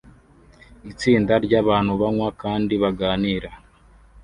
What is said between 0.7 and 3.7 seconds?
Itsinda ryabantu banywa kandi baganira